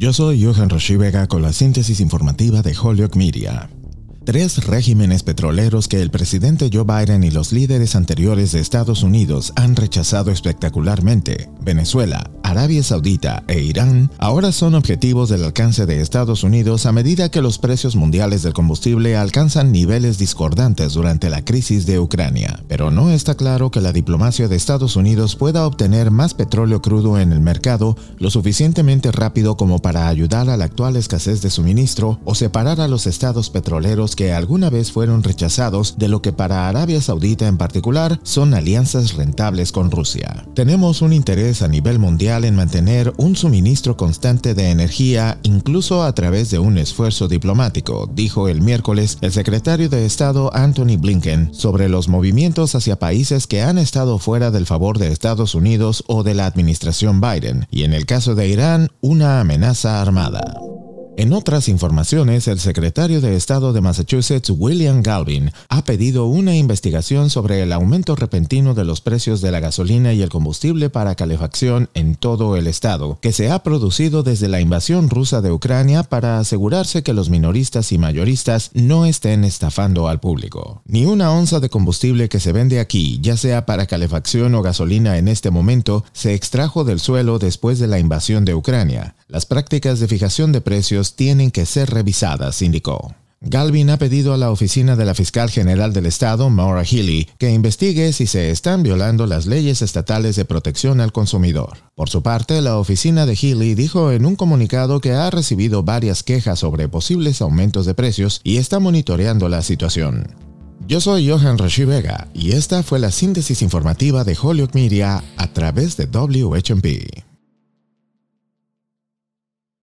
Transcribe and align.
Yo 0.00 0.14
soy 0.14 0.42
Johan 0.42 0.70
Roshi 0.70 0.96
Vega 0.96 1.26
con 1.26 1.42
la 1.42 1.52
síntesis 1.52 2.00
informativa 2.00 2.62
de 2.62 2.74
Holyoke 2.74 3.18
Media. 3.18 3.68
Tres 4.24 4.66
regímenes 4.66 5.22
petroleros 5.22 5.88
que 5.88 6.00
el 6.00 6.10
presidente 6.10 6.70
Joe 6.72 6.84
Biden 6.84 7.22
y 7.22 7.30
los 7.30 7.52
líderes 7.52 7.94
anteriores 7.94 8.52
de 8.52 8.60
Estados 8.60 9.02
Unidos 9.02 9.52
han 9.56 9.76
rechazado 9.76 10.30
espectacularmente, 10.30 11.50
Venezuela, 11.60 12.30
Arabia 12.50 12.82
Saudita 12.82 13.44
e 13.46 13.60
Irán 13.60 14.10
ahora 14.18 14.50
son 14.50 14.74
objetivos 14.74 15.28
del 15.28 15.44
alcance 15.44 15.86
de 15.86 16.00
Estados 16.00 16.42
Unidos 16.42 16.84
a 16.84 16.90
medida 16.90 17.30
que 17.30 17.42
los 17.42 17.58
precios 17.58 17.94
mundiales 17.94 18.42
del 18.42 18.54
combustible 18.54 19.16
alcanzan 19.16 19.70
niveles 19.70 20.18
discordantes 20.18 20.94
durante 20.94 21.30
la 21.30 21.44
crisis 21.44 21.86
de 21.86 22.00
Ucrania. 22.00 22.60
Pero 22.66 22.90
no 22.90 23.10
está 23.10 23.36
claro 23.36 23.70
que 23.70 23.80
la 23.80 23.92
diplomacia 23.92 24.48
de 24.48 24.56
Estados 24.56 24.96
Unidos 24.96 25.36
pueda 25.36 25.64
obtener 25.64 26.10
más 26.10 26.34
petróleo 26.34 26.82
crudo 26.82 27.20
en 27.20 27.30
el 27.30 27.38
mercado 27.38 27.96
lo 28.18 28.30
suficientemente 28.30 29.12
rápido 29.12 29.56
como 29.56 29.78
para 29.78 30.08
ayudar 30.08 30.50
a 30.50 30.56
la 30.56 30.64
actual 30.64 30.96
escasez 30.96 31.42
de 31.42 31.50
suministro 31.50 32.18
o 32.24 32.34
separar 32.34 32.80
a 32.80 32.88
los 32.88 33.06
estados 33.06 33.48
petroleros 33.50 34.16
que 34.16 34.32
alguna 34.32 34.70
vez 34.70 34.90
fueron 34.90 35.22
rechazados 35.22 35.98
de 35.98 36.08
lo 36.08 36.20
que 36.20 36.32
para 36.32 36.68
Arabia 36.68 37.00
Saudita 37.00 37.46
en 37.46 37.58
particular 37.58 38.18
son 38.24 38.54
alianzas 38.54 39.14
rentables 39.14 39.70
con 39.70 39.92
Rusia. 39.92 40.44
Tenemos 40.54 41.00
un 41.00 41.12
interés 41.12 41.62
a 41.62 41.68
nivel 41.68 42.00
mundial 42.00 42.39
en 42.44 42.56
mantener 42.56 43.12
un 43.16 43.36
suministro 43.36 43.96
constante 43.96 44.54
de 44.54 44.70
energía 44.70 45.38
incluso 45.42 46.02
a 46.02 46.14
través 46.14 46.50
de 46.50 46.58
un 46.58 46.78
esfuerzo 46.78 47.28
diplomático, 47.28 48.10
dijo 48.12 48.48
el 48.48 48.62
miércoles 48.62 49.18
el 49.20 49.32
secretario 49.32 49.88
de 49.88 50.06
Estado 50.06 50.50
Anthony 50.54 50.96
Blinken 50.98 51.54
sobre 51.54 51.88
los 51.88 52.08
movimientos 52.08 52.74
hacia 52.74 52.98
países 52.98 53.46
que 53.46 53.62
han 53.62 53.78
estado 53.78 54.18
fuera 54.18 54.50
del 54.50 54.66
favor 54.66 54.98
de 54.98 55.08
Estados 55.08 55.54
Unidos 55.54 56.04
o 56.06 56.22
de 56.22 56.34
la 56.34 56.46
administración 56.46 57.20
Biden, 57.20 57.66
y 57.70 57.84
en 57.84 57.92
el 57.92 58.06
caso 58.06 58.34
de 58.34 58.48
Irán, 58.48 58.88
una 59.00 59.40
amenaza 59.40 60.00
armada. 60.00 60.69
En 61.16 61.32
otras 61.32 61.68
informaciones, 61.68 62.48
el 62.48 62.60
secretario 62.60 63.20
de 63.20 63.36
Estado 63.36 63.72
de 63.72 63.80
Massachusetts, 63.80 64.50
William 64.56 65.02
Galvin, 65.02 65.50
ha 65.68 65.84
pedido 65.84 66.26
una 66.26 66.56
investigación 66.56 67.30
sobre 67.30 67.62
el 67.62 67.72
aumento 67.72 68.16
repentino 68.16 68.74
de 68.74 68.84
los 68.84 69.00
precios 69.00 69.40
de 69.40 69.50
la 69.50 69.60
gasolina 69.60 70.12
y 70.12 70.22
el 70.22 70.30
combustible 70.30 70.88
para 70.88 71.16
calefacción 71.16 71.90
en 71.94 72.14
todo 72.14 72.56
el 72.56 72.66
estado, 72.66 73.18
que 73.20 73.32
se 73.32 73.50
ha 73.50 73.62
producido 73.62 74.22
desde 74.22 74.48
la 74.48 74.60
invasión 74.60 75.10
rusa 75.10 75.42
de 75.42 75.52
Ucrania 75.52 76.04
para 76.04 76.38
asegurarse 76.38 77.02
que 77.02 77.12
los 77.12 77.28
minoristas 77.28 77.92
y 77.92 77.98
mayoristas 77.98 78.70
no 78.74 79.04
estén 79.04 79.44
estafando 79.44 80.08
al 80.08 80.20
público. 80.20 80.82
Ni 80.86 81.04
una 81.06 81.32
onza 81.32 81.60
de 81.60 81.68
combustible 81.70 82.28
que 82.28 82.40
se 82.40 82.52
vende 82.52 82.80
aquí, 82.80 83.18
ya 83.20 83.36
sea 83.36 83.66
para 83.66 83.86
calefacción 83.86 84.54
o 84.54 84.62
gasolina 84.62 85.18
en 85.18 85.28
este 85.28 85.50
momento, 85.50 86.04
se 86.12 86.34
extrajo 86.34 86.84
del 86.84 87.00
suelo 87.00 87.38
después 87.38 87.78
de 87.78 87.88
la 87.88 87.98
invasión 87.98 88.44
de 88.44 88.54
Ucrania. 88.54 89.16
Las 89.28 89.46
prácticas 89.46 90.00
de 90.00 90.08
fijación 90.08 90.50
de 90.50 90.60
precios 90.60 90.99
tienen 91.02 91.50
que 91.50 91.66
ser 91.66 91.90
revisadas, 91.90 92.62
indicó. 92.62 93.14
Galvin 93.42 93.88
ha 93.88 93.96
pedido 93.96 94.34
a 94.34 94.36
la 94.36 94.50
oficina 94.50 94.96
de 94.96 95.06
la 95.06 95.14
fiscal 95.14 95.48
general 95.48 95.94
del 95.94 96.04
estado, 96.04 96.50
Maura 96.50 96.84
Healy, 96.84 97.26
que 97.38 97.50
investigue 97.50 98.12
si 98.12 98.26
se 98.26 98.50
están 98.50 98.82
violando 98.82 99.26
las 99.26 99.46
leyes 99.46 99.80
estatales 99.80 100.36
de 100.36 100.44
protección 100.44 101.00
al 101.00 101.10
consumidor. 101.10 101.78
Por 101.94 102.10
su 102.10 102.22
parte, 102.22 102.60
la 102.60 102.76
oficina 102.76 103.24
de 103.24 103.34
Healy 103.34 103.74
dijo 103.74 104.12
en 104.12 104.26
un 104.26 104.36
comunicado 104.36 105.00
que 105.00 105.12
ha 105.12 105.30
recibido 105.30 105.82
varias 105.82 106.22
quejas 106.22 106.58
sobre 106.58 106.88
posibles 106.88 107.40
aumentos 107.40 107.86
de 107.86 107.94
precios 107.94 108.42
y 108.44 108.58
está 108.58 108.78
monitoreando 108.78 109.48
la 109.48 109.62
situación. 109.62 110.34
Yo 110.86 111.00
soy 111.00 111.30
Johan 111.30 111.56
Rashi 111.56 111.86
Vega 111.86 112.28
y 112.34 112.52
esta 112.52 112.82
fue 112.82 112.98
la 112.98 113.10
síntesis 113.10 113.62
informativa 113.62 114.22
de 114.24 114.36
Holyoke 114.38 114.74
Media 114.74 115.24
a 115.38 115.46
través 115.46 115.96
de 115.96 116.04
WHMP. 116.04 117.29